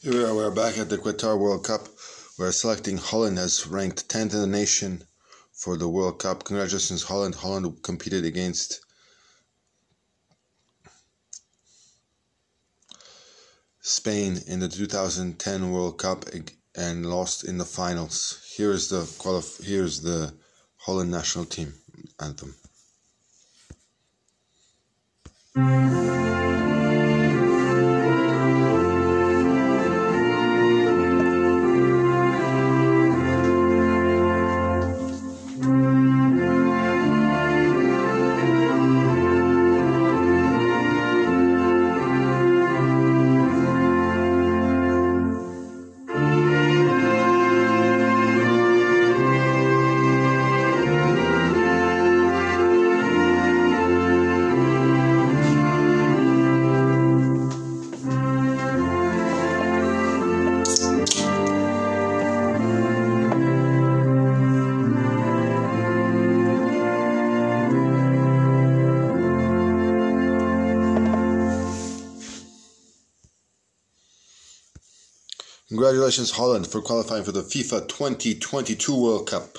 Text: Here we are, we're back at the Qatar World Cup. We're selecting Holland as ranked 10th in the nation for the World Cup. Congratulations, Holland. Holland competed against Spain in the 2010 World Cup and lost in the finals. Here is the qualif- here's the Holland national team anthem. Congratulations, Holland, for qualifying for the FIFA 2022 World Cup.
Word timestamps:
Here 0.00 0.12
we 0.12 0.24
are, 0.24 0.32
we're 0.32 0.52
back 0.52 0.78
at 0.78 0.88
the 0.88 0.96
Qatar 0.96 1.36
World 1.36 1.64
Cup. 1.64 1.88
We're 2.38 2.52
selecting 2.52 2.98
Holland 2.98 3.36
as 3.36 3.66
ranked 3.66 4.08
10th 4.08 4.32
in 4.32 4.40
the 4.42 4.46
nation 4.46 5.02
for 5.52 5.76
the 5.76 5.88
World 5.88 6.20
Cup. 6.20 6.44
Congratulations, 6.44 7.02
Holland. 7.02 7.34
Holland 7.34 7.82
competed 7.82 8.24
against 8.24 8.80
Spain 13.80 14.38
in 14.46 14.60
the 14.60 14.68
2010 14.68 15.72
World 15.72 15.98
Cup 15.98 16.26
and 16.76 17.04
lost 17.04 17.42
in 17.42 17.58
the 17.58 17.64
finals. 17.64 18.54
Here 18.56 18.70
is 18.70 18.90
the 18.90 19.00
qualif- 19.00 19.64
here's 19.64 20.02
the 20.02 20.32
Holland 20.76 21.10
national 21.10 21.46
team 21.46 21.74
anthem. 22.20 22.54
Congratulations, 75.68 76.30
Holland, 76.30 76.66
for 76.66 76.80
qualifying 76.80 77.24
for 77.24 77.32
the 77.32 77.42
FIFA 77.42 77.88
2022 77.88 78.98
World 78.98 79.28
Cup. 79.28 79.58